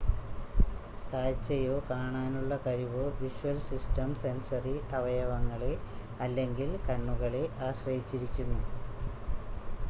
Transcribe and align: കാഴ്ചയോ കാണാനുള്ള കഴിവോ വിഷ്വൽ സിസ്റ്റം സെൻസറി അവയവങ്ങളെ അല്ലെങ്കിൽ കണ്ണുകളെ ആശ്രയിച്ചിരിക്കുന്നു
കാഴ്ചയോ 1.09 1.75
കാണാനുള്ള 1.89 2.55
കഴിവോ 2.63 3.03
വിഷ്വൽ 3.19 3.59
സിസ്റ്റം 3.67 4.09
സെൻസറി 4.15 4.75
അവയവങ്ങളെ 4.93 5.71
അല്ലെങ്കിൽ 6.19 6.71
കണ്ണുകളെ 6.89 7.43
ആശ്രയിച്ചിരിക്കുന്നു 7.69 8.59